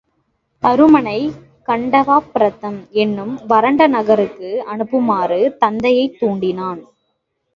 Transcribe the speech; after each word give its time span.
தருமனைக் 0.63 1.35
காண்டவப் 1.67 2.29
பிரத்தம் 2.33 2.87
என்னும் 2.91 3.39
வறண்ட 3.47 3.87
நகருக்கு 3.87 4.63
அனுப்புமாறு 4.65 5.57
தந்தையைத் 5.57 6.17
துண்டினான். 6.21 6.81